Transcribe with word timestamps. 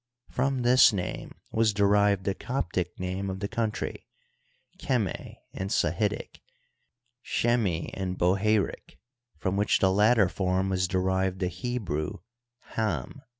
From 0.31 0.63
this 0.63 0.91
name 0.91 1.35
was 1.51 1.75
derived 1.75 2.23
the 2.23 2.33
Coptic 2.33 2.99
name 2.99 3.29
of 3.29 3.39
the 3.39 3.47
country, 3.47 4.07
KHME 4.79 5.35
in 5.53 5.67
Sahidic, 5.67 6.39
XHMI 7.23 7.91
in 7.93 8.15
Boheiric, 8.15 8.97
from 9.37 9.57
which 9.57 9.79
latter 9.83 10.27
form 10.27 10.69
was 10.69 10.87
derived 10.87 11.37
the 11.39 11.49
Hebrew 11.49 12.17
Ham 12.73 13.17
(or\ 13.19 13.27